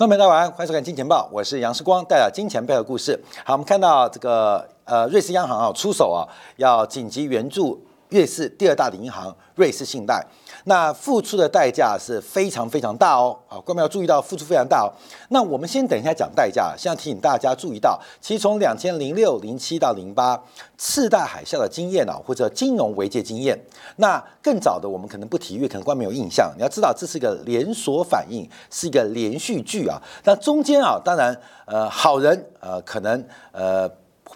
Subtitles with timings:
[0.00, 3.22] 观众朋友大家晚安，欢迎收看《金钱报》，我是杨世光，带来金钱背后的故事。
[3.44, 6.24] 好，我们看到这个呃，瑞士央行啊出手啊，
[6.56, 7.78] 要紧急援助
[8.10, 10.24] 瑞士第二大的银行瑞士信贷。
[10.64, 14.92] 那付出的代价是非常非常大哦，啊，观众要注意到付出非常大哦。
[15.30, 20.38] 那我们先等一下讲代价，现在提醒大家注意到，其实从两千零六、零七到零八
[20.76, 23.58] 次贷海啸的经验啊，或者金融危机经验，
[23.96, 26.52] 那更早的我们可能不提，因为可能观众没有印象。
[26.56, 30.00] 你要知道，这是一个连锁反应，是一个连续剧啊。
[30.24, 33.90] 那中间啊，当然呃，好人呃，可能呃。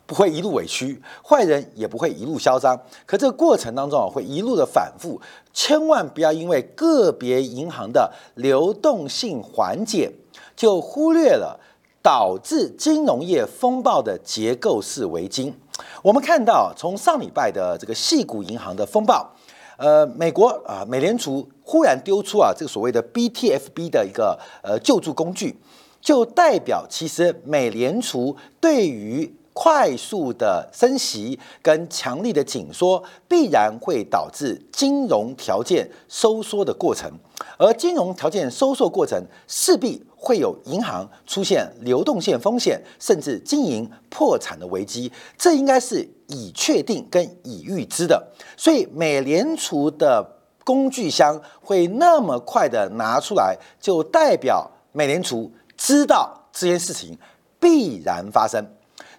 [0.07, 2.79] 不会一路委屈，坏人也不会一路嚣张。
[3.07, 5.20] 可这个过程当中啊，会一路的反复，
[5.53, 10.12] 千万不要因为个别银行的流动性缓解，
[10.55, 11.59] 就忽略了
[12.03, 15.55] 导致金融业风暴的结构式危机。
[16.03, 19.29] 我们看到，从上礼拜的这个细股银行的风暴，
[19.77, 25.56] 呃，美国啊，美联储忽然丢出啊，这个所谓的 BTFB 的一个呃救助工具，
[26.01, 37.11] 就代表其实美联储对于快速的升息跟强力的紧缩，必然会导致金融条件收缩的过程，
[37.56, 48.33] 而金融条件收缩过程势必会有银行出现流动性风险，甚至经营破产的危机，这应该是已确定跟已预知的。
[48.56, 50.27] 所以，美联储的
[50.64, 57.16] 工具箱会那么快的拿出来，就代表美联储知道这件事情
[57.61, 58.66] 必然发生。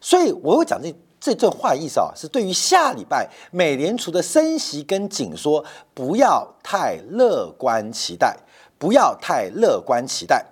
[0.06, 8.38] 所以，我会讲这这段话的意思啊，是对于下礼拜美联储的升息跟紧缩，不要太乐观期待，
[8.78, 10.46] 不要太乐观期待。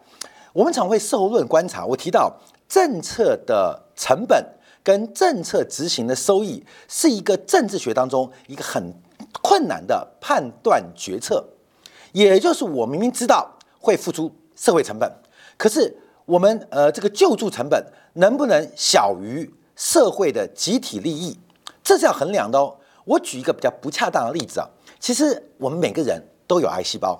[0.54, 2.36] 我们常会事后论观察，我提到
[2.68, 4.44] 政策的成本
[4.84, 8.92] 跟政策执行的收益，是一个政治学当中一个很
[9.44, 11.46] 困难的判断决策。
[12.12, 15.12] 也就是我明明知道会付出社会成本，
[15.58, 17.86] 可是我们呃这个救助成本。
[18.16, 21.36] 能不能小于社会的集体利益，
[21.84, 22.76] 这是要衡量的哦。
[23.06, 24.70] 我举一个比较不恰当的例子啊，
[25.00, 27.20] 其实我们每个人都有癌细胞，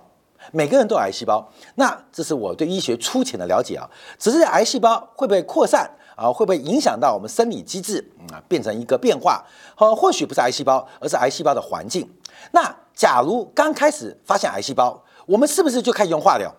[0.52, 1.52] 每个人都有癌细胞。
[1.74, 9.44] 那这是我对医学粗浅的了解啊，只是癌细胞会不会扩散啊，会不会影响到我们生理机制啊，变成一个变化？
[9.80, 12.08] 呃，或许不是癌细胞，而是癌细胞的环境。
[12.52, 16.54] 那假如刚开始发现癌细胞，我们是不是就开始用化疗？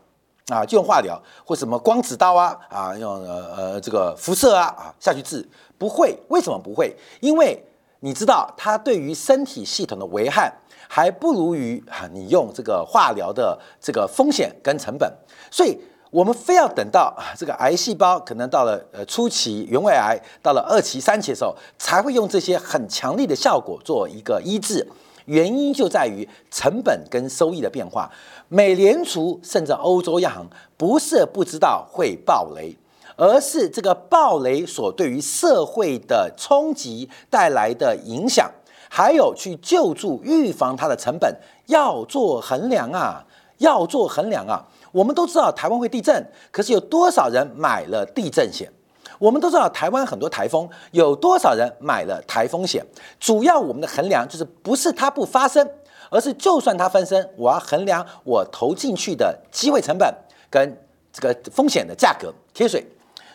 [0.48, 6.94] 啊，就用化疗或什么光子刀啊，啊，用呃呃这个辐射啊啊下去治，不会，为什么不会？
[7.20, 7.58] 因为
[8.00, 10.52] 你知道它对于身体系统的危害
[10.86, 15.10] 还不如于啊你用这个化疗的这个风险跟成本，
[15.50, 15.78] 所以
[16.10, 24.86] 我们非要等到啊这个癌细胞可能到了呃初期原位癌，到了二期三期的时候，才会用这些很强力的效果做一个医治。
[25.26, 28.10] 原因就在于成本跟收益的变化。
[28.48, 30.46] 美联储甚至欧洲央行
[30.76, 32.76] 不是不知道会暴雷，
[33.16, 38.50] 而是这个暴雷所对于社会的冲击带来的影响，
[38.88, 41.34] 还有去救助、预防它的成本
[41.66, 43.24] 要做衡量啊，
[43.58, 44.62] 要做衡量啊。
[44.92, 48.70] 我们都知道台湾会地震，可是有多少人买了地震险？
[49.18, 52.84] 我们都知道台湾很多台风，有多少人买了台风险？
[53.20, 55.68] 主要我们的衡量就是不是它不发生，
[56.10, 60.12] 而是就算它发生，我要衡量我投进去的机会成本
[60.50, 60.76] 跟
[61.12, 62.84] 这个风险的价格贴水。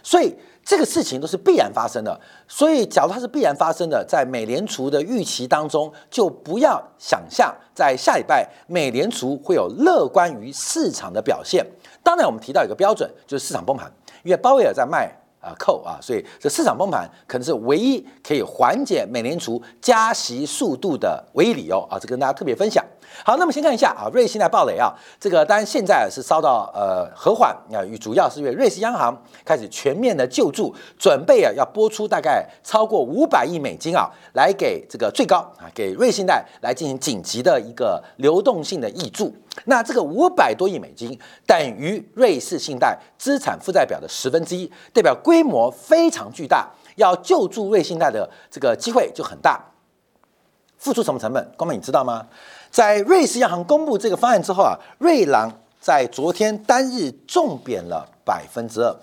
[0.02, 2.20] 所以这个事情都是必然发生的。
[2.48, 11.66] 所以假如它是必然发生的，在美联储的预期当中，就不要想象在下礼拜美联储会有乐观于市场的表现。
[12.02, 13.92] 当然，我们提到一个标准，就是市场崩盘，
[14.24, 15.14] 因为鲍威尔在卖。
[15.40, 22.84] 啊，扣啊，所以这市场崩盘可能是唯一可以缓解美联储加息速度的唯一理由啊，这跟大家特别分享。
[23.24, 39.34] 好，那么先看一下啊，瑞信在暴雷啊，这个当然现在是烧到呃和缓啊，与主要是因为瑞士央行开始全面的救助，准备啊要拨出大概超过五百亿美金啊，来给这个最高啊给瑞信贷来进行紧急的一个流动性的挹注。
[39.66, 49.62] 那这个五百多亿美金等于瑞士信贷资产负债表的十分之一，代表规模非常巨大，要救助瑞信贷的这个机会就很大。
[50.80, 51.52] 付出什么成本？
[51.56, 52.26] 光美你知道吗？
[52.72, 58.96] 在瑞士央行公布这个方案之后啊，瑞郎在昨天单日重贬了百分之二，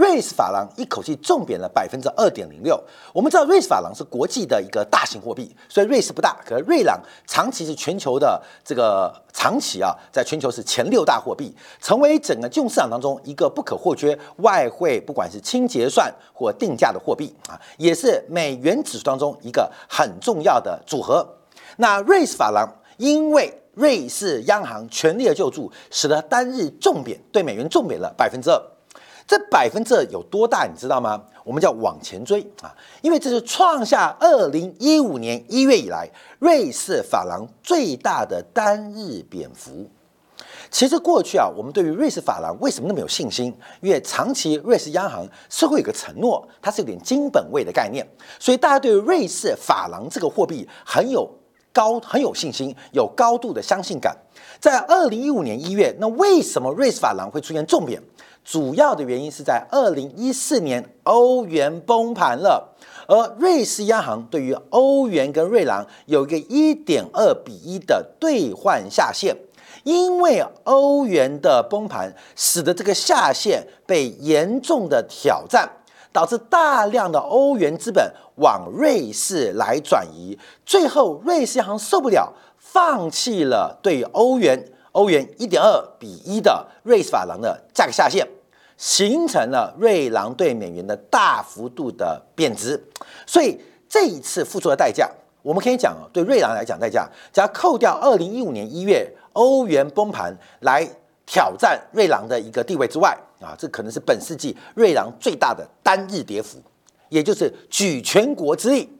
[0.00, 2.82] 瑞士法郎一口气重贬了百分之二点零六。
[3.12, 21.36] 我们知道瑞士法郎是国际的一个大型货币，所以瑞士不大，可是瑞郎长期是全球的这个长期啊，在全球是前六大货币，成为整个金融市场当中一个不可或缺外汇，不管是清结算或定价的货币啊，也是美元指数当中一个很重要的组合。
[21.76, 22.66] 那瑞士法郎。
[22.96, 28.62] 因为瑞士央行全力的救助，使得单日重贬对美元重贬了百分之二。
[29.26, 31.22] 这百分之二有多大，你知道吗？
[31.44, 36.08] 我们叫往前追啊，因为这是创下二零一五年一月以来
[36.38, 39.88] 瑞士法郎最大的单日贬幅。
[40.70, 43.52] 其实过去啊，我们对于瑞士法郎为什么那么有信心？
[43.80, 48.06] 因为长期瑞士央行是会有个承诺，它是有点金本位的概念，
[48.38, 51.28] 所以大家对瑞士法郎这个货币很有
[51.72, 54.16] 高很有信心，有高度的相信感。
[54.60, 58.00] 在二零一五年一月，那为什么瑞士法郎会出现重贬？
[58.44, 62.74] 主要的原因是在二零一四年欧元崩盘了，
[63.06, 69.36] 而瑞士央行对于欧元跟瑞郎有一个一点二比一的兑换下限，
[69.84, 75.70] 因为欧元的崩盘，使得这个下限被严重的挑战，
[76.10, 84.72] 导致大量的欧元资本往瑞士来转移，最后瑞士央行受不了，放弃了对欧元。
[84.92, 88.26] 欧元一点二比一的瑞士法郎的价格下限，
[88.76, 92.82] 形成了瑞郎对美元的大幅度的贬值。
[93.26, 95.08] 所以这一次付出的代价，
[95.42, 100.84] 我们可以讲对瑞郎来讲，代价只要扣掉二零一五年一月欧元崩盘来
[101.24, 106.58] 挑战瑞郎的一个地位之外，啊，这可能是本世纪瑞郎最大的单日跌幅，
[107.10, 108.90] 也就是举全国之力，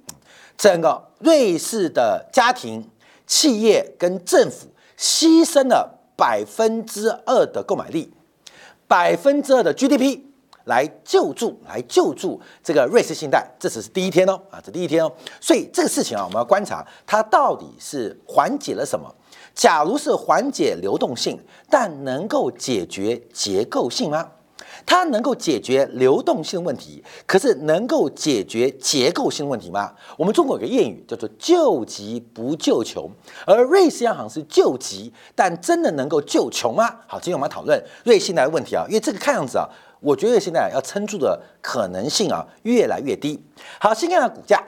[0.57, 2.89] 整个瑞士的家庭、
[3.27, 4.69] 企业跟政府。
[5.01, 8.13] 牺牲了百分之二的购买力，
[8.87, 10.21] 百分之二的 GDP
[10.65, 15.11] 来救助，来救助这个瑞士信贷，这只是第一天哦，啊，这第一天哦，
[15.41, 19.11] 所以这个事情啊，我们要观察它到底是缓解了什么。
[19.55, 24.31] 假如是缓解流动性，但能够解决结构性吗？
[24.91, 29.93] 它能够解决流动性问题，可是能够解决结构性问题吗？
[30.19, 33.09] 我们中国有个谚语叫做“救急不救穷”，
[33.47, 36.93] 而瑞士央行是救急，但真的能够救穷吗？
[37.07, 39.69] 好，今天我们讨论瑞信贷的问题啊，因为这个看样子啊，
[40.01, 43.41] 我觉得现在要撑住的可能性啊越来越低。
[43.79, 44.61] 好，先看看股价。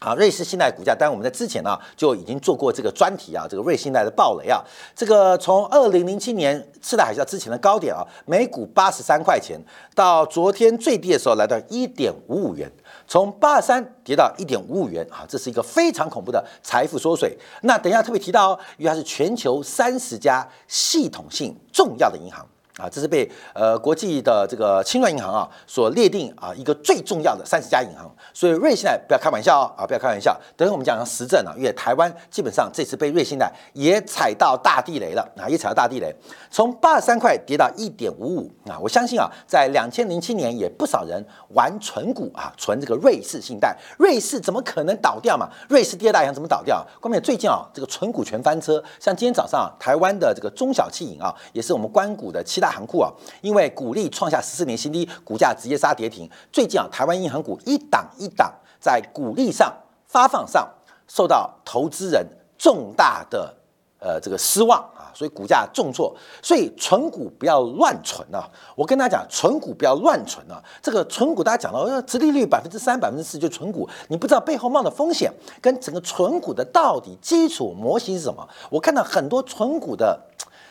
[0.00, 4.62] 好，瑞士信贷股价，当然我们在之前呢就已经做过这个专题啊，这个瑞信贷的暴雷啊，
[4.94, 9.60] 这个从二零零七年次贷海啸之前的高点啊，每股八十三块钱，
[9.96, 12.70] 到昨天最低的时候来到一点五五元，
[13.08, 17.36] 从八十三跌到一点五五元啊，这是一个非常恐怖的财富缩水。
[17.62, 22.46] 那等一下特别提到哦，因为它是全球三十家系统性重要的银行。
[22.78, 30.38] 啊，这是被呃国际的这个清算银行啊所列定啊一个最重要的三十家银行，所以瑞信贷不要开玩笑哦啊，不要开玩笑。
[30.56, 36.14] 等会我们讲讲实证啊，因为台湾基本上这次被瑞信贷也踩到大地雷了啊，也踩到大地雷，
[36.52, 38.78] 从八十三块跌到一点五五啊。
[38.80, 41.20] 我相信啊，在两千零七年也不少人
[41.54, 45.48] 玩纯股啊，存这个瑞士信贷，瑞士怎么可能倒掉嘛？
[45.68, 46.86] 瑞士第二大银行怎么倒掉？
[47.00, 52.67] 关键最近啊，这个纯股全翻车，像今天早上台湾的这个中小企银啊，也是我们关股的七大。
[52.70, 53.10] 行库啊，
[53.40, 56.28] 因为股利创下十四年新低，股价直接杀跌停。
[56.52, 59.72] 最近啊，台湾银行股一档一档在股利上
[60.06, 60.68] 发放上
[61.06, 62.26] 受到投资人
[62.56, 63.54] 重大的
[63.98, 66.14] 呃这个失望啊，所以股价重挫。
[66.42, 68.48] 所以存股不要乱存啊！
[68.76, 70.62] 我跟大家讲，存股不要乱存啊！
[70.82, 78.48] 这个存股大家讲到，呃，殖利率百分之三、百分之四就存股，你不知道背后冒的风险跟整个存股的到底基础模型是什么？
[78.70, 80.18] 我看到很多存股的。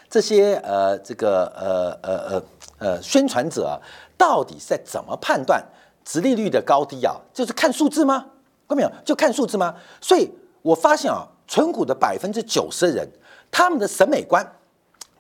[0.10, 2.44] 这些呃，这个呃呃呃
[2.80, 3.80] 呃宣传者
[4.18, 5.64] 到底在怎么判断
[6.06, 7.16] 殖利率的高低啊？
[7.34, 8.26] 就是看数字吗？
[8.68, 8.92] 看到没有？
[9.04, 9.76] 就看数字吗？
[10.00, 13.10] 所以我发现啊，存股的百分之九十的人，
[13.52, 14.46] 他们的审美观，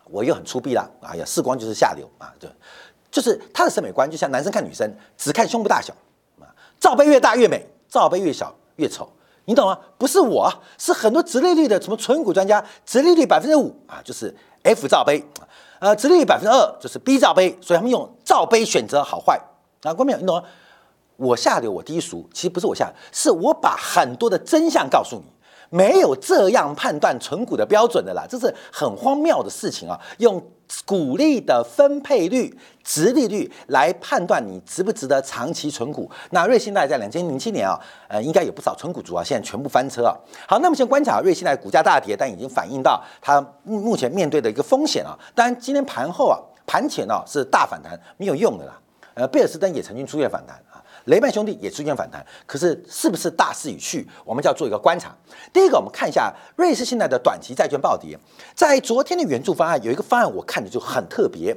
[0.06, 0.89] 我又很粗鄙了。
[1.01, 2.34] 哎呀，视光就是下流啊！
[2.39, 2.50] 对，
[3.12, 5.94] 就是他的审美观，就像男生看女生，只看胸部大小
[6.39, 6.48] 啊，
[6.79, 9.10] 罩杯越大越美，罩杯越小越丑。
[9.46, 9.79] 你懂吗？
[9.98, 14.36] 不是我，是很多直利率的什么存股专家，直利率百分之五啊，就是
[14.68, 15.24] F 罩杯，
[15.80, 19.40] 呃，直立率百分之二就是 B 罩杯，所以他们用罩杯选择好坏
[19.84, 19.94] 啊。
[19.94, 20.44] 关明，你懂吗？
[21.16, 25.24] 我下流，我低俗，其实不是我下，是我把很多的真相告诉你。
[25.70, 30.00] 没有这样判断存股的标准的啦，这是很荒谬的事情啊！
[30.20, 30.42] 用
[30.86, 36.10] 股利的分配率、值利率来判断你值不值得长期存股。
[36.32, 40.14] 那瑞信贷在两千零七年啊，呃，应该有不少存股族啊，现在全部翻车啊。
[40.48, 45.18] 好，那么先观察瑞信贷股价大跌，但已经反映到它目目前面对的一个风险啊。
[45.34, 48.80] 当然，今天盘后啊，盘前啊是大反弹，没有用的啦。
[49.14, 50.62] 呃，贝尔斯登也曾经出现反弹。
[51.08, 54.08] 雷曼兄弟也出现反弹，可是是不是大势已去？
[54.26, 55.16] 我们就要做一个观察。
[55.54, 58.18] 第一个，我们看一下瑞士信贷的短期债券暴跌。
[58.54, 61.56] 在昨天的援助方案有一个方案，我看着就很特别，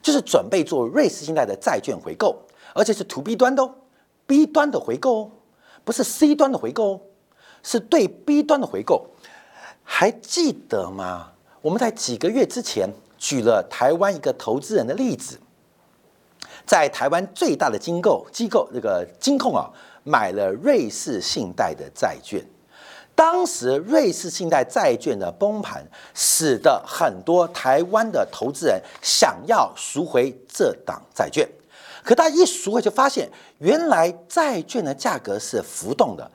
[0.00, 2.36] 就是准备做瑞士信贷的债券回购，
[2.74, 3.74] 而且是 to B 端的哦
[4.26, 5.30] ，B 端的回购哦，
[5.84, 7.00] 不是 C 端的回购哦，
[7.64, 9.08] 是对 B 端的回购。
[9.82, 11.32] 还记得吗？
[11.60, 15.40] 我们在几个月之前举了台湾一个投资人的例子。
[16.66, 19.70] 在台湾最大的金购机构这个金控啊，
[20.04, 22.44] 买了瑞士信贷的债券。
[23.14, 25.84] 当时瑞士信贷债券的崩盘，
[26.14, 31.46] 使得很多台湾的投资人想要赎回这档债券。
[32.02, 36.28] 可他一赎回，就发现原来债券的价格是浮动的。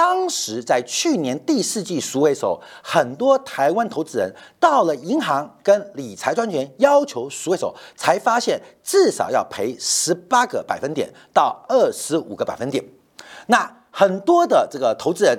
[0.00, 12.82] 当时在去年第四季赎回时候，很多台湾投资人到了银行跟理财专员要求赎回时候，才发现至少要赔十八个百分点到二十五个百分点。
[13.48, 15.38] 那很多的这个投资人，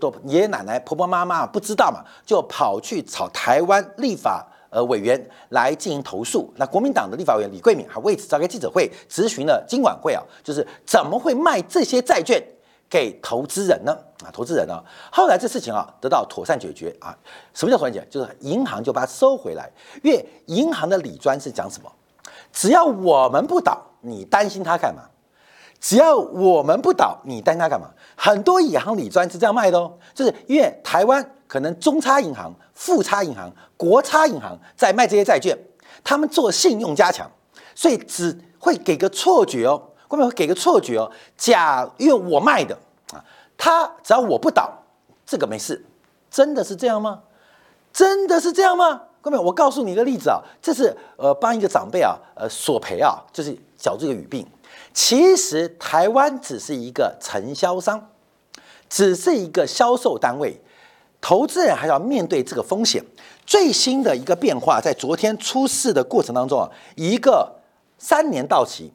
[0.00, 6.52] 都爷爷奶奶、婆婆妈妈不知道嘛，就跑去找台湾立法呃委员来进行投诉。
[6.56, 12.42] 那国民党的立法委员李桂敏还为此召开记者会，咨询了金管会啊，就是怎么会卖这些债券？
[12.90, 13.96] 给投资人呢？
[14.24, 14.82] 啊，投资人呢？
[15.12, 17.16] 后来这事情啊得到妥善解决啊。
[17.54, 18.06] 什么叫妥善解决？
[18.10, 19.70] 就是银行就把它收回来。
[20.02, 21.90] 因为银行的理专是讲什么？
[22.52, 25.04] 只要我们不倒，你担心它干嘛？
[25.78, 27.88] 只要我们不倒，你担心它干嘛？
[28.16, 29.96] 很多银行理专是这样卖的哦。
[30.12, 35.56] 就是因为台湾可能中差银行、富差银行、国差银行在卖这些债券，
[36.02, 37.30] 他们做信用加强，
[37.74, 39.80] 所以只会给个错觉哦。
[40.10, 42.76] 官媒会给个错觉哦，假因为我卖的
[43.12, 43.22] 啊，
[43.56, 44.68] 他只要我不倒，
[45.24, 45.80] 这个没事，
[46.28, 47.20] 真的是这样吗？
[47.92, 49.02] 真的是这样吗？
[49.22, 54.44] 官媒，我告诉你一个例子啊，这是呃帮一个长辈啊呃索赔啊，就是矫这个语病。
[54.92, 58.10] 其实台湾只是一个承销商，
[58.88, 60.60] 只是一个销售单位，
[61.20, 63.00] 投资人还要面对这个风险。
[63.46, 67.60] 最新的一个变化，在昨天出事的过程当中啊，一个
[67.96, 68.92] 三年到期。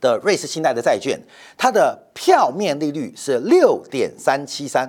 [0.00, 1.20] 的瑞士信贷的债券，
[1.56, 4.88] 它的票面利率是六点三七三，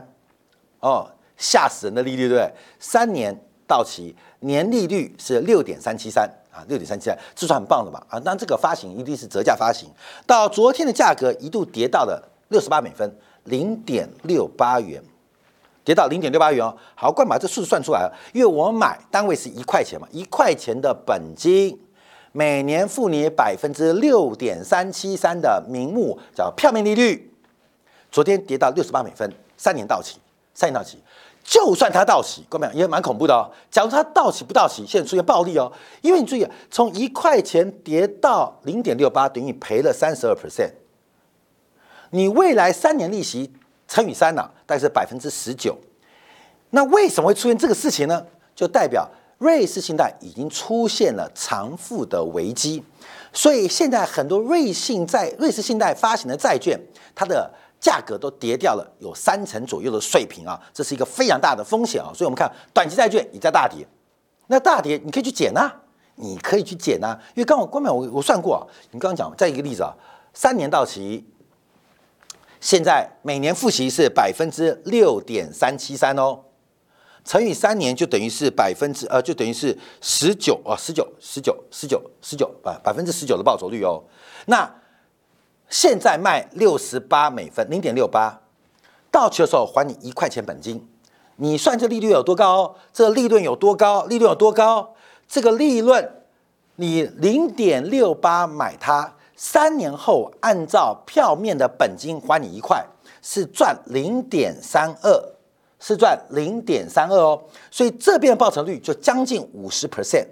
[0.79, 2.53] 哦，吓死人的利率，对不对？
[2.79, 3.35] 三年
[3.67, 8.05] 到期，年利率是六点三七三啊，六点三七三，这算很棒的吧？
[8.09, 9.89] 啊，当然这个发行一定是折价发行，
[10.27, 15.01] 到昨天的价格一度跌到了六十八美分，零点六八元，
[15.83, 16.77] 跌到零点六八元哦。
[16.95, 21.79] 好，快把这数字算出来了，因为我买单位是一块钱嘛，一块钱的本金。
[22.31, 27.33] 每年付你百分之六点三七三的名目叫票面利率，
[28.11, 30.17] 昨天跌到六十八美分，三年到期，
[30.53, 30.99] 三年到期，
[31.43, 33.49] 就算它到期，各位也蛮恐怖的哦。
[33.71, 35.71] 假如它到期不到期，现在出现暴利哦，
[36.01, 40.71] 因为你注意，从一块钱跌到零点六八，等于赔了三十二 percent。
[42.11, 43.51] 你未来三年利息
[43.87, 45.77] 乘以三呢，大概是百分之十九。
[46.69, 48.23] 那为什么会出现这个事情呢？
[48.55, 49.09] 就代表。
[49.39, 52.83] 瑞士信贷已经出现了偿付的危机，
[53.31, 56.77] 所以现在很多瑞信在瑞士信贷发行的债券，
[57.15, 62.11] 它的价格都跌掉了有三成左右的水平啊，这是一个非常大的风险啊。
[62.13, 63.87] 所以我们看短期债券也在大跌，
[64.47, 65.71] 那大跌你可以去减呐，
[66.15, 69.95] 你可以去减呐，因为刚我关美我我算过啊，你刚刚讲再一个例子啊，
[70.33, 71.25] 三年到期，
[72.59, 76.39] 现在每年付息是百分之六点三七三哦。
[77.29, 84.01] 乘以三年就等于是百分之呃，就等于是十九啊，十九十九十九十九百百分之十九的报酬率哦。
[84.47, 84.67] 那
[85.69, 88.41] 现在卖六十八美分，零点六八，
[89.11, 90.89] 到期的时候还你一块钱本金。
[91.35, 92.75] 你算这利率有多高？
[92.91, 94.05] 这利润有多高？
[94.05, 94.95] 利润有多高？
[95.27, 96.23] 这个利润
[96.77, 102.87] 你零点六八买它，三年后按照票面的本金还你一块，
[103.21, 105.35] 是赚零点三二。
[105.79, 110.27] 是赚零点三二哦，所以这边的报酬率就将近五十 percent，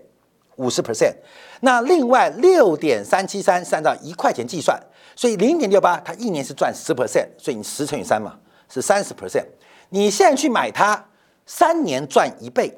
[0.57, 1.15] 五十 percent。
[1.61, 4.79] 那另外六点三七三是按照一块钱计算，
[5.15, 8.37] 所以零点六八它一年是赚十 percent，所以你十乘以三嘛
[8.69, 9.45] 是三十 percent。
[9.89, 11.05] 你现在去买它，
[11.45, 12.77] 三年赚一倍，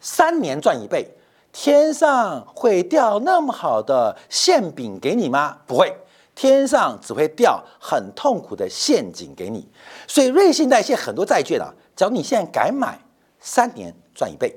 [0.00, 1.14] 三年赚一倍，
[1.52, 5.58] 天上会掉那么好的馅饼给你吗？
[5.66, 5.94] 不会。
[6.34, 9.68] 天上只会掉很痛苦的陷阱给你，
[10.08, 12.98] 所以瑞信贷现在很多债券啊，只要你现在敢买，
[13.38, 14.54] 三年赚一倍。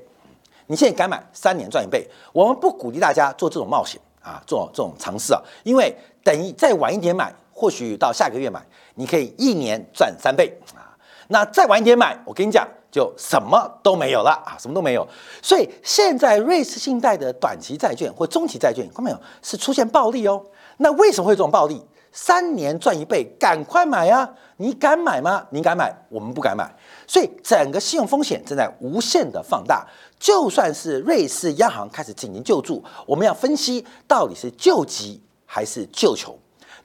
[0.66, 2.06] 你现在敢买，三年赚一倍。
[2.32, 8.60] 我们不鼓励大家做这种冒险啊，做这种尝试啊，因为等于再晚一点买，或许到下个月买，
[8.96, 10.92] 你可以一年赚三倍啊。
[11.28, 15.08] 那再晚一点买，我跟你讲，就什么都没有了啊，什么都没有。
[15.40, 20.44] 所以现在瑞士信贷的短期债券或中期债券，看到没有，是出现暴利哦。
[20.78, 21.80] 那为什么会这种暴利？
[22.10, 24.28] 三年赚一倍，赶快买呀！
[24.56, 25.46] 你敢买吗？
[25.50, 26.68] 你敢买，我们不敢买。
[27.06, 29.86] 所以整个信用风险正在无限的放大。
[30.18, 36.36] 就算是瑞士央行开始进行救助，我们要分析到底是救急还是救穷？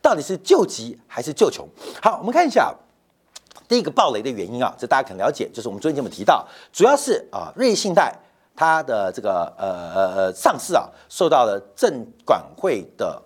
[0.02, 1.66] 到底是救急还是救穷？
[2.02, 2.76] 好，我们看一下
[3.68, 8.14] 第一个暴雷的原因啊，这大家可能了解，就是我们昨天节目提到，主要是啊，瑞信贷
[8.56, 13.20] 它的这个呃呃上市啊，受到了证管会的。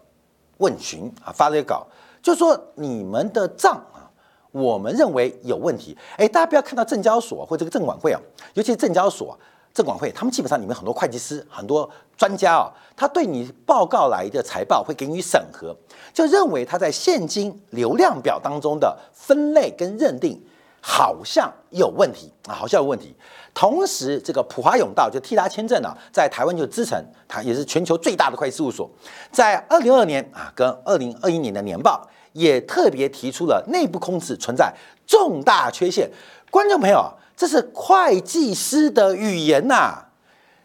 [0.57, 1.85] 问询啊，发了一个稿，
[2.21, 4.09] 就说你们的账啊，
[4.51, 5.97] 我们认为有问题。
[6.17, 8.19] 哎，大家不要看到证交所或这个证管会啊，
[8.53, 9.37] 尤其是证交所、
[9.73, 15.75] 证管会，他们基本上里面很多会计师、很多专家啊，他对你报告来的财报会给你审核，
[16.13, 20.43] 就认为他在现金流量表当中的分类跟认定
[20.89, 23.13] 好像有问题啊，好像有问题。
[23.53, 28.89] 同时，这个普华永道就替他签证啊，在台湾就支撑他，也是全球最大的会计事务所，
[29.29, 34.73] 在二零二二年啊，跟二零二一年的年报也特别提出了内部控制存在
[35.05, 36.09] 重大缺陷。
[36.49, 40.05] 观众朋友，这是会计师的语言呐，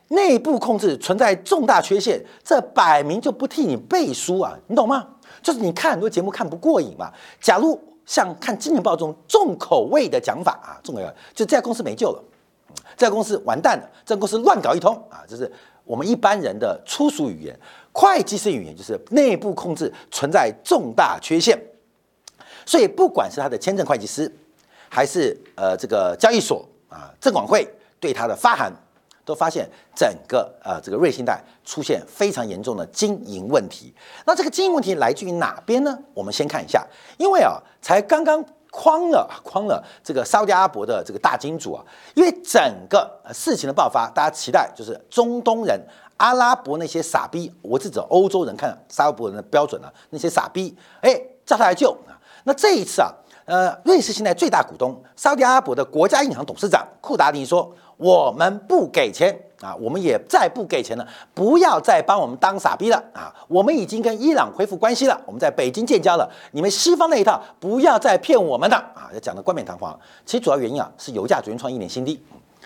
[0.09, 5.05] 内部控制存在重大缺陷，这摆明就不替你背书啊，你懂吗？
[5.43, 7.11] 就是你看很多节目看不过瘾嘛。
[7.41, 7.76] 假如
[8.12, 12.23] 像看《金钱报》中重口味的讲法啊，重口味，就这家公司没救了。
[12.95, 15.25] 这家公司完蛋了，这家公司乱搞一通啊！
[15.26, 15.50] 这是
[15.85, 17.59] 我们一般人的粗俗语言，
[17.90, 21.59] 会计师语言就是内部控制存在重大缺陷。
[22.66, 24.31] 所以不管是他的签证会计师，
[24.90, 27.66] 还是呃这个交易所啊证管会
[27.99, 28.71] 对他的发函，
[29.25, 33.95] 都发现整个呃这个瑞信贷出现非常严重的经营问题。
[34.26, 35.99] 那这个经营问题来自于哪边呢？
[36.14, 36.87] 我们先看一下，
[37.19, 38.45] 因为啊才刚刚。
[38.75, 45.79] 框了，框了这个沙特阿拉伯的这个大金主啊，因为整个事情的爆发，大家期待就是中东人、
[46.17, 51.14] 阿拉伯那些傻逼，我是指欧洲人看沙特阿伯人的标准啊，那些傻逼，哎，
[51.45, 51.95] 叫他来救。
[52.45, 53.12] 那这一次啊，
[53.45, 59.39] 呃，瑞士现在最大股东沙特阿拉伯的国家银行董事长库达尼说，我们不给钱。
[59.63, 63.33] 啊，我们也再不给钱了，不要再帮我们当傻逼了啊！
[63.47, 69.09] 我们已经跟伊朗恢复关系了，我们在北京建交了，你们西方那一套不要再骗我们的啊！
[69.15, 72.21] 要讲的冠冕堂皇，其实主要原因啊是油价昨天创一年新低，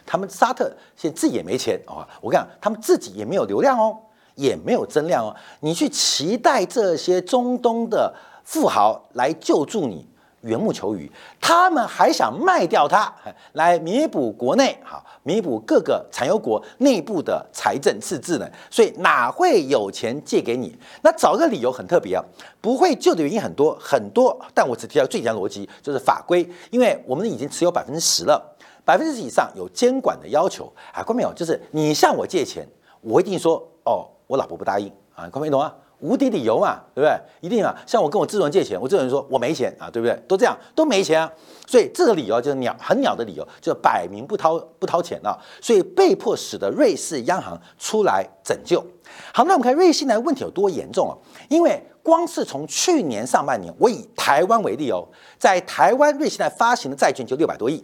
[0.06, 2.08] 他们沙特现在自己也没钱啊！
[2.22, 3.94] 我跟你讲，他们自己也没有流量哦，
[4.34, 8.10] 也没有增量哦，你去期待这些中东的
[8.42, 10.08] 富豪来救助你？
[10.46, 13.12] 缘木求鱼，他们还想卖掉它，
[13.52, 18.48] 来弥补国内好，弥补各个产油国内部的财政赤字呢？
[18.70, 20.74] 所以哪会有钱借给你？
[21.02, 22.24] 那找个理由很特别啊，
[22.60, 28.40] 不会救的原因很多很多，但我只提到最简单逻辑，就是法规，因为我们已经持有百分之十了，
[28.84, 31.32] 百分之十以上有监管的要求啊，看没有？
[31.34, 32.64] 就是你向我借钱，
[33.00, 35.74] 我一定说哦，我老婆不答应啊，看没懂啊？
[36.00, 37.18] 无敌理由嘛，对不对？
[37.40, 37.74] 一定啊。
[37.86, 40.14] 像我跟我资人借钱，我资人说我没钱啊，对不对？
[40.28, 41.32] 都这样，都没钱啊。
[41.66, 45.36] 所以这个理由就是鸟很鸟的理由，就摆明不掏不掏钱了。
[45.60, 48.84] 所以被迫使得瑞士央行出来拯救。
[49.32, 51.14] 好，那我们看瑞信的问题有多严重啊？
[51.48, 55.06] 因为光是从去年上半年，我以台湾为例哦，
[55.38, 57.82] 在台湾瑞信贷发行的债券就六百多亿，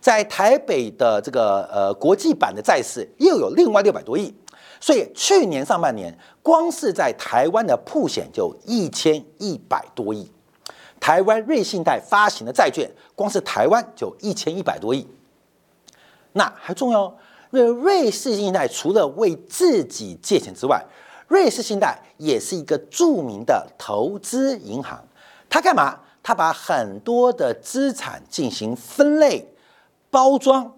[0.00, 4.34] 在台北的这个呃国际版的债市又有另外六百多亿。
[4.82, 10.28] 所以去年上半年，光是在台湾的铺险就一千一百多亿，
[10.98, 15.06] 台湾瑞信贷发行的债券，光是台湾就一千一百多亿。
[16.32, 17.16] 那还重要，
[17.50, 20.84] 瑞瑞士信贷除了为自己借钱之外，
[21.28, 25.00] 瑞士信贷也是一个著名的投资银行。
[25.48, 26.00] 它干嘛？
[26.24, 29.46] 它把很多的资产进行分类、
[30.10, 30.76] 包装、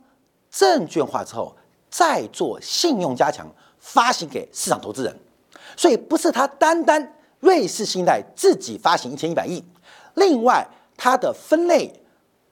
[0.51, 1.57] 证券化之后，
[1.88, 3.47] 再做信用加强。
[3.85, 5.14] 发行给市场投资人，
[5.77, 9.62] 所以不是他单单瑞士信贷自己发行一千一百亿，
[10.14, 10.66] 另外
[10.97, 12.03] 它的分类、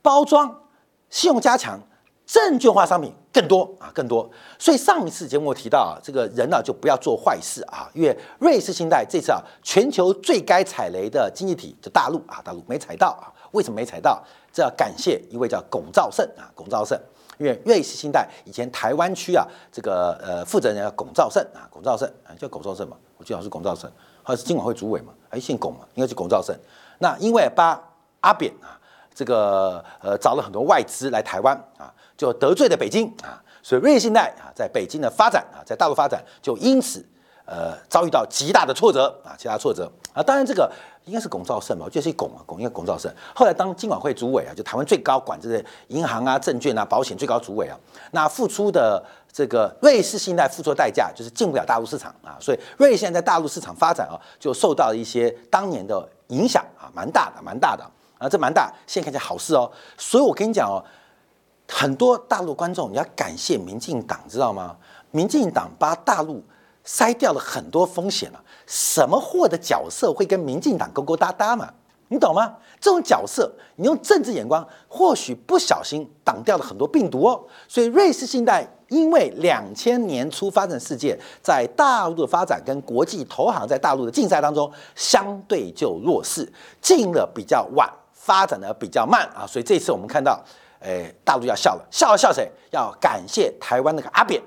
[0.03, 0.61] 包装、
[1.09, 1.81] 信用加强、
[2.27, 4.31] 证券化商品更多啊，更多。
[4.59, 14.23] 所以上一次节目我提到啊，这个人呢就不要做坏事啊，因为瑞士信贷这次啊，全球最该踩雷的经济体就大陆啊，大陆没踩到啊，为什么没踩到？
[14.53, 17.01] 这要感谢一位叫龚兆胜啊，龚兆胜。
[17.42, 23.90] 因为瑞士信贷以前台湾区啊，这个呃负责人叫龚兆胜啊，龚兆胜啊叫龚兆胜嘛，我记得是龚兆胜，
[24.22, 26.57] 还是金管会主委嘛，还姓龚嘛，应该是龚兆胜。
[27.00, 27.83] 那因为把
[28.20, 28.78] 阿扁啊，
[29.12, 37.05] 这个呃找了很多外资来台湾啊，就得罪了北京啊，所以瑞士信贷啊在北京的发展啊，在大陆发展就因此
[37.44, 40.22] 呃遭遇到极大的挫折啊，极大挫折啊。
[40.22, 40.70] 当然这个。
[41.05, 43.12] 应该是龚兆胜吧，我觉得是龚啊，龚应该龚兆胜。
[43.35, 47.76] 后来当金管会主委啊，就台湾最高管这些银行啊、证券啊、保险最高主委啊，
[48.12, 57.83] 那付出的这个瑞士信贷付出的代价就是进不了大陆市场啊，所以瑞士现在在大陆市场发展啊，就受到一些当年的影响啊，蛮大的，蛮大的
[58.18, 58.72] 啊，这蛮大。
[58.87, 60.78] 现在看起来好事哦，所以我跟你讲哦，
[61.68, 64.76] 很多大陆观众你要感谢民进党，知道吗？
[65.11, 66.40] 民进党把大陆。
[66.85, 71.73] 筛掉了很多风险了，什么货的角色会跟民进党勾勾搭搭嘛？
[72.09, 72.55] 你懂吗？
[72.79, 77.42] 这种角色，你用政治眼光，或许不小心挡掉了很多病毒哦。
[77.66, 86.47] 所以瑞士信贷因为两千年初发展事件，在大陆的发展跟国际投行在大陆的竞赛当中，相对就弱势，
[86.83, 89.47] 进的比较晚，发展的比较慢啊。
[89.47, 90.38] 所以这次我们看到，
[90.81, 92.51] 诶，大陆要笑了，笑笑谁？
[92.73, 94.42] 要感谢台湾那个阿扁。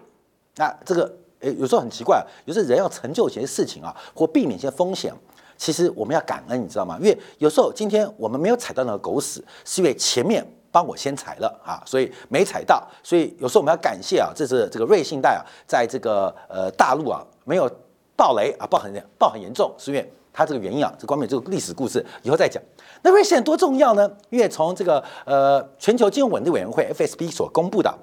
[0.58, 1.12] 那这个，
[1.46, 5.14] 诶，有时候很奇怪，有时候人要成就一些事情啊，或避免一些风险。
[5.58, 6.98] 其实我们要感恩，你知道吗？
[7.00, 12.86] 因为有时候今天我们没有踩到那个狗屎，是因为前面帮我先踩了啊，所以没踩到。
[13.02, 17.72] 所以有时候我们要感谢啊，这是这个瑞信贷啊，在这个呃大陆啊没有
[18.18, 20.94] 暴雷啊，暴很暴很严重，是因为它这个原因啊。
[21.00, 22.62] 这关于这个历史故事以后再讲。
[23.02, 24.12] 那瑞信多重要呢？
[24.30, 27.98] 因为从这个呃全球金融稳定委员会 FSB 所公布的。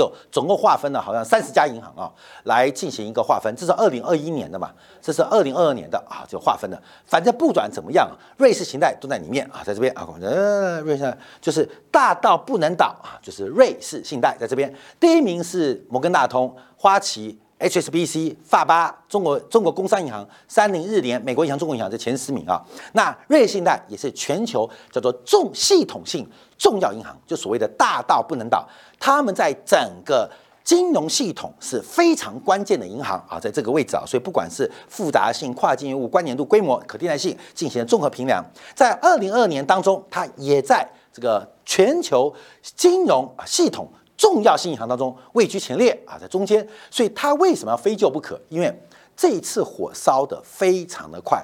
[0.00, 2.10] 就总共划分了好像三十家银行啊，
[2.44, 3.54] 来进行一个划分。
[3.54, 4.70] 这是二零二一年的嘛，
[5.02, 6.82] 这是二零二二年的啊，就划分的。
[7.04, 14.74] 反正不管怎么样，瑞士信贷都在里面啊，在这边啊，呃，瑞士就是大到不能倒啊，就是瑞士信贷在这边。
[14.98, 17.38] 第一名是摩根大通、花旗。
[17.60, 22.60] HSBC、发巴、中国中国工商银行、三菱、日联、美国银行、中国银行这前十名啊。
[22.94, 28.66] 那瑞信贷也是全球叫做重系统性重要银行，就所谓的大到不能倒。
[28.98, 30.28] 他们在整个
[30.64, 38.42] 金融系统是非常关键的银行啊，在这个位置啊，所以不管是复杂性、跨境业务、关联度、规模、可替代性进行了综合评量，
[38.74, 43.86] 在二零二二年当中，它也在这个全球金融系统。
[44.20, 48.38] 重要性银行当中位居前列啊，在中间，所以它为什么要非救不可？
[48.50, 48.70] 因为
[49.16, 51.42] 这一次火烧的非常的快，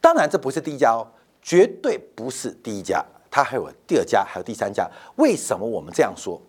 [0.00, 1.06] 当然这不是第一家哦，
[1.40, 4.90] 绝对不是第一家，它还有第二家，还有第三家。
[5.14, 6.42] 为什么我们这样说？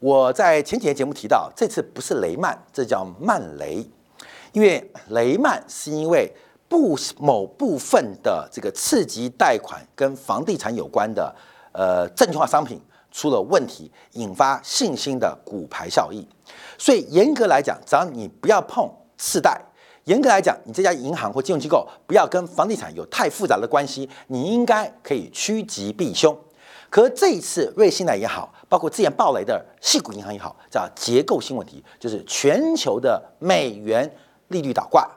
[0.00, 3.88] 我在前几天节目提到，这次不是雷曼，这叫曼雷，
[4.50, 6.28] 因为雷曼是因为
[6.68, 11.32] 部某部分的这个次级贷款跟房地产有关的
[11.70, 12.80] 呃证券化商品。
[13.16, 16.22] 出了问题，引发信心的股牌效应。
[16.76, 19.58] 所以严格来讲，只要你不要碰次贷，
[20.04, 26.36] 严格来讲，你这家银行或金融机构不要跟房地产有太复杂的关系，你应该可以趋吉避凶。
[26.90, 34.14] 可这一次瑞信贷也好，包括之前暴雷的细股银行也好，叫结构性问题，就是全球的美元
[34.48, 35.10] 利率倒挂，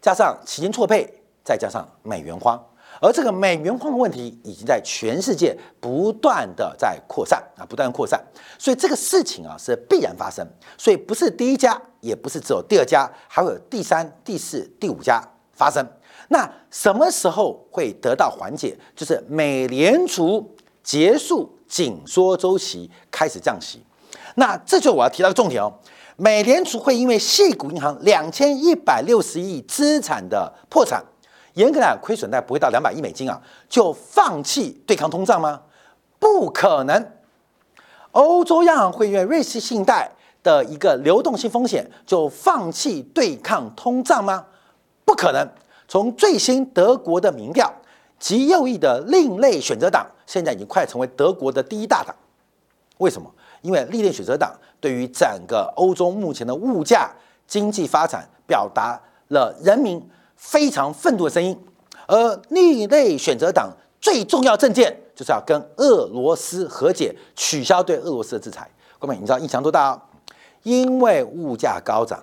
[0.00, 1.06] 加上期金错配，
[1.44, 2.58] 再加上美元荒。
[3.00, 8.20] 而这个美元荒的问题已经在全世界不断的在扩散啊，不断扩散，
[8.58, 15.86] 所以这个事情啊是必然发生，所以不是第一家，也不是只有第二家，还会有第三、第四、第五家发生。
[16.28, 18.76] 那什么时候会得到缓解？
[18.96, 23.82] 就是美联储结束紧缩周期，开始降息。
[24.34, 25.72] 那这就我要提到的重点哦，
[26.16, 31.04] 美联储会因为系股银行两千一百六十亿资产的破产。
[31.58, 35.60] 严格来讲，亏损贷不会到两百亿美金啊，就放弃对抗通胀吗？
[36.20, 37.04] 不可能。
[38.12, 40.08] 欧洲央行会因为瑞士信贷
[40.44, 44.46] 的一个流动性风险就放弃对抗通胀吗？
[45.04, 45.48] 不可能。
[45.88, 47.72] 从最新德国的民调，
[48.20, 52.14] 极右翼的另类选择党现在已经快成为德国的第一大党。
[52.98, 53.28] 为什么？
[53.62, 57.10] 因为另类选择党对于整个欧洲目前的物价、
[57.48, 60.00] 经济发展表达了人民。
[60.38, 61.58] 非常愤怒的声音，
[62.06, 63.70] 而另类选择党
[64.00, 68.70] 最重要政见就是要跟俄罗斯和解，取消对俄罗斯的制裁。
[69.00, 70.00] 各位，你知道影响多大？
[70.62, 72.22] 因为物价高涨，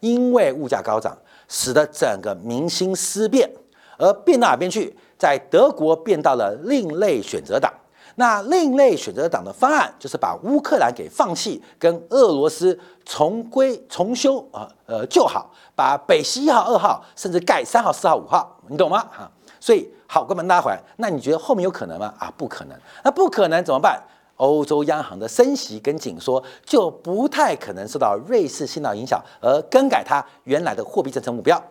[0.00, 1.16] 因为物价高涨，
[1.48, 3.50] 使得整个民心思变，
[3.96, 4.96] 而变到哪边去？
[5.16, 7.72] 在德国变到了另类选择党。
[8.18, 19.06] 那另类选择党的方案就是把乌克兰给放弃，跟俄罗斯重归重修啊，呃，就好，把北溪一号、二号，甚至盖三号、四号、五号，你懂吗？
[19.12, 22.14] 哈，所以好，哥们拉回来，那你觉得后面有可能吗？
[22.18, 24.02] 啊，不可能，那不可能怎么办？
[24.36, 31.62] 欧洲央行的升息跟紧缩就不太可能受到瑞士信贷影响而更改它原来的货币政策目标。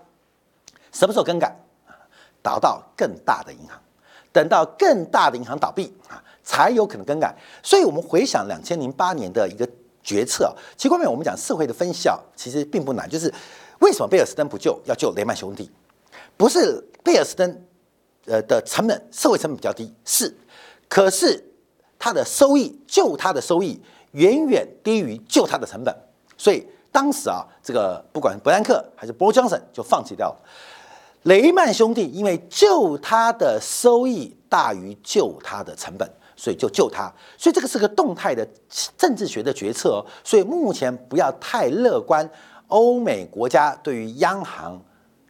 [0.92, 1.56] 什么时候更改？
[2.42, 3.80] 倒到更大的银行，
[4.32, 6.22] 等到更大的银行倒闭啊。
[6.46, 9.68] 才有可能更改，所以我们回想两千零八年的一个
[10.04, 13.34] 决策，其实后面我们讲社会的分析啊，其实并不难，就是
[13.80, 15.72] 为什么贝尔斯登不救，要救雷曼兄弟？
[16.38, 17.62] 不是贝尔斯登
[18.26, 20.32] 呃的成本，社会成本比较低，是，
[20.88, 21.44] 可是
[21.98, 23.82] 他的收益，救他的收益
[24.12, 25.92] 远远低于救他的成本，
[26.38, 30.40] 所以当时啊，这个不管伯南克还是波江森就放弃掉了。
[31.24, 36.08] 雷曼兄弟因为救他的收益大于救他的成本。
[36.36, 38.48] 所以就救他，所以这个是个动态的
[38.98, 40.06] 政治学的决策哦。
[40.24, 42.30] 所以目前不要太乐观，
[42.68, 44.82] 欧美国家对于央行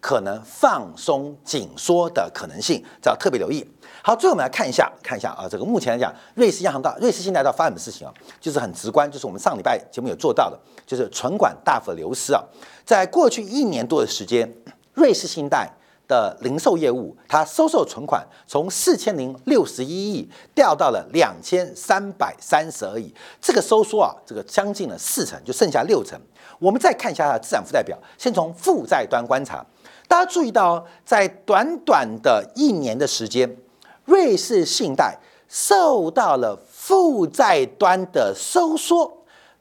[0.02, 3.68] 可能放松紧缩的可能性，这要特别留意。
[4.04, 8.14] 好，最后我们来看一下，看一下啊，这个目前来讲，瑞士央行到瑞士信贷到发生什么事情啊？
[8.40, 12.44] 就是很直观，就是我们上礼拜节目有做到的，就是存款大幅流失啊。
[12.86, 14.48] 在过去一年多的时间，
[14.94, 15.68] 瑞士信贷
[16.08, 26.20] 的零售业务，它收受存款从四千零六十一亿掉到了两千三百三十二亿，这个收缩啊，这个将近了四成，就剩下六成。
[26.60, 29.66] 我们再看一下它的资产负债表，先从负债端观察。
[30.08, 33.58] 大家注意到，在短短的一年的时间，
[34.06, 39.15] 瑞士信贷受到了负债端的收缩，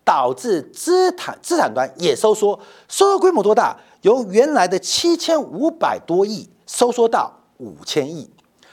[0.05, 2.59] 导致资产资产端也收缩。
[2.89, 3.77] 收缩规模多大？
[4.03, 8.31] 由原来的七千五百多亿收缩到五千亿，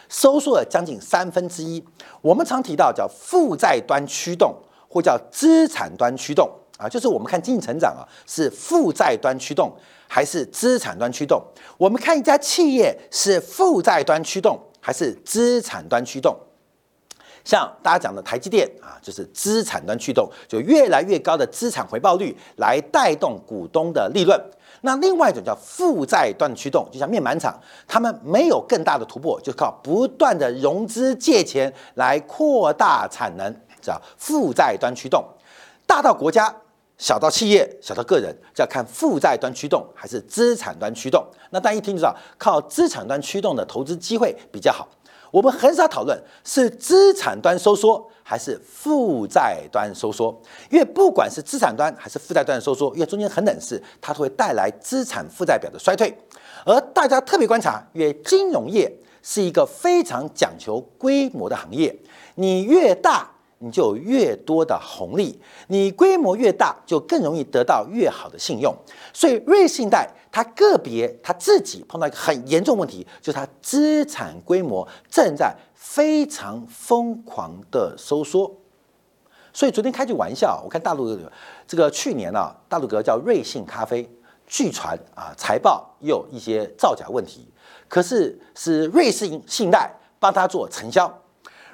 [0.10, 1.84] 收缩了将近三分之一。
[2.22, 4.56] 我们常提到叫负债端驱动，
[4.90, 9.72] 或叫资产端驱动啊，就是我们看经济成长啊，是负债端驱动。
[10.14, 11.42] 还是资产端驱动？
[11.78, 16.36] 我们看一家企业是负债端驱动还是资产端驱动？
[17.44, 24.40] 像大家讲的台积电啊，就是资产端驱动，就越来越高的资产回报率来带动股东的利润。
[24.82, 35.24] 那另外一种叫负债端驱动，就像面板厂，他们没有更大的突破，就靠不断的融资借钱来扩大产能，叫负债端驱动。
[35.86, 36.56] 大到国家。
[36.98, 41.26] 小到企业，小到个人，就要看负债端驱动还是资产端驱动。
[41.50, 44.88] 那大家一听就知道，靠资产端驱动的投资机会比较好。
[45.32, 50.40] 我们很少讨论是资产端收缩还是负债端收缩，
[50.70, 56.16] 因为不管是资产端还是负债端的收缩，因为中间很冷是，它会带来资产负债表的衰退。
[56.66, 58.92] 而大家特别观察，因为金融业
[59.24, 61.96] 是一个非常讲求规模的行业，
[62.36, 63.32] 你越大。
[63.64, 68.76] 你就越多的红利，你规模越大，就更容易得到越好的信用。
[69.14, 78.52] 所以瑞信贷它个别它自己碰到一个很严重问题，就是它资产规模正在非常疯狂的收缩。
[79.54, 81.16] 所以昨天开句玩笑，我看大陆
[81.68, 84.10] 这个去年啊，大陆个叫瑞幸咖啡，
[84.48, 87.48] 据传啊财报也有一些造假问题，
[87.88, 91.14] 可是是瑞士信贷帮他做承销，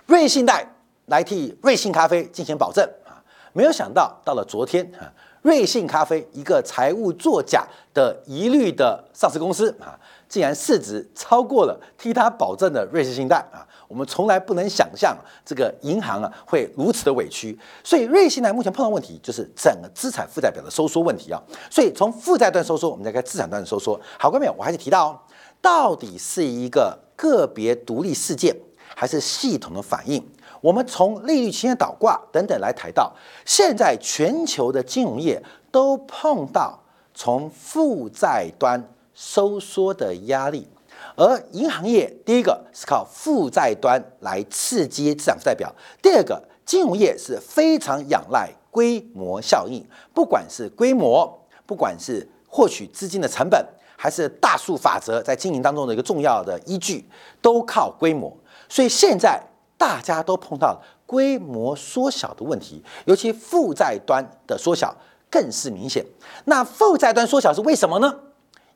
[0.05, 0.73] 瑞信贷。
[1.07, 3.19] 来替瑞幸咖啡进行保证啊！
[3.53, 5.07] 没有想到，到了昨天啊，
[5.41, 13.65] 瑞幸咖啡一个财务作假的疑虑的上市公司啊，竟然市值超过了替他保证的瑞士信贷啊！
[13.87, 21.41] 我们从来不能想象这个银行啊会如此的委屈，所以瑞信呢目前碰到问题就是整个资产负债表的收缩问题啊！
[21.71, 23.97] 所以从负债端收缩，我们再看资产端的收缩。
[24.19, 25.19] 好，各位，我还是提到哦，
[25.61, 28.53] 到底是一个个别独立事件，
[28.93, 30.21] 还是系统的反应？
[30.61, 33.13] 我们从利率期间倒挂等等来谈到，
[33.45, 35.41] 现在全球的金融业
[35.71, 36.79] 都碰到
[37.13, 40.67] 从负债端收缩的压力，
[41.15, 53.63] 而银行业第一个是靠负债端来刺激资产负债表，第二个金融业是非常仰赖规模效应，不管是规模，不管是获取资金的成本，
[53.95, 57.07] 还是大数法则在经营当中的一个重要的依据，
[57.41, 58.35] 都靠规模，
[58.67, 59.41] 所以现在。
[59.77, 64.95] 大家都碰到规模缩小的问题，尤其负债端的缩小
[65.29, 66.05] 更是明显。
[66.45, 68.13] 那负债端缩小是为什么呢？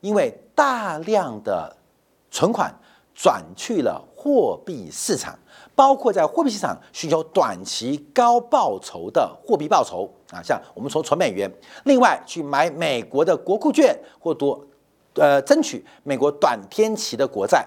[0.00, 1.76] 因为大量的
[2.30, 2.72] 存款
[3.14, 5.38] 转去了货币市场，
[5.74, 11.50] 包括在货币市场寻求短期高报酬的货币报酬啊，像我们从存美元，
[11.84, 14.64] 另外去买美国的国库券或多
[15.14, 17.66] 呃争取美国短天期的国债，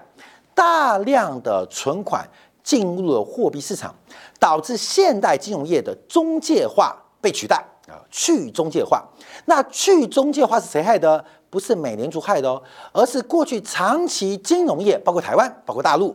[0.54, 2.28] 大量的存款。
[2.66, 3.94] 进入了货币市场，
[4.40, 9.04] 导致现代金融业的中介化被取代啊，去中介化。
[9.44, 11.24] 那去中介化是谁害的？
[11.48, 12.60] 不是美联储害的哦，
[12.92, 16.14] 而是过去长期金融业，包括台湾，包括大陆，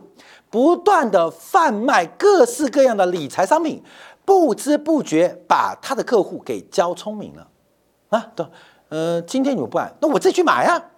[0.50, 3.82] 不断的贩卖各式各样的理财商品，
[4.26, 7.48] 不知不觉把他的客户给教聪明了
[8.10, 8.26] 啊。
[8.36, 8.46] 对，
[8.90, 10.90] 呃，今天你们不买，那我自己去买啊。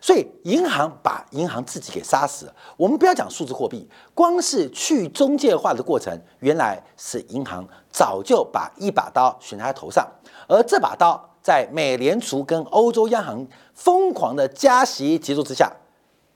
[0.00, 2.54] 所以银行把银行自己给杀死了。
[2.76, 10.08] 我们不要讲数字货币，光是去中介化的过程，原来是银行早就把一把刀悬在他头上。
[10.48, 15.70] 而这把刀在美联储跟欧洲央行疯狂的加息节奏之下，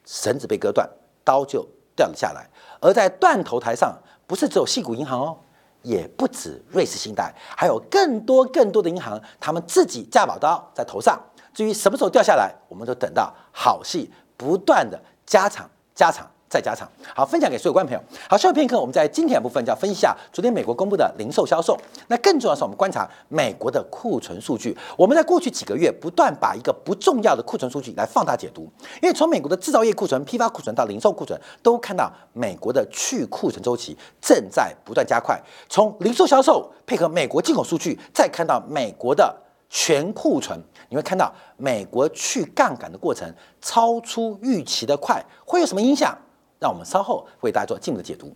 [0.05, 0.89] 绳子被割断，
[1.25, 2.49] 刀就掉了下来。
[2.81, 3.97] 而在断头台上，
[4.27, 5.39] 不是只有细谷银行哦，
[5.83, 11.19] 也不止瑞士信贷，还有更多更多的银行，他们自己架宝刀在头上。
[11.55, 16.89] 至于什么时候掉下来，我们都等到好戏不断的加场、加场、再加场。
[17.15, 18.19] 好，分享给所有观众朋友。
[18.29, 21.79] 好，下片刻我们在今天的部分就要分析一下昨天美国公布的零售销售。
[22.09, 24.77] 那更重要的是，我们观察美国的库存数据。
[24.97, 28.63] 我们在过去几个月不断把一个不重要的库存数据来放大解读，
[29.01, 35.41] 因为从美国的制造业库存、批发库存到零售库存，都看到美国的去库存周期正在不断加快。
[35.69, 39.35] 从零售销售配合美国进口数据，再看到美国的
[39.77, 40.57] 全库存，
[40.89, 43.29] 你会看到美国去杠杆的过程
[43.61, 46.17] 超出预期的快，会有什么影响？
[46.61, 48.33] 让我们稍后为大家做进一步的解读。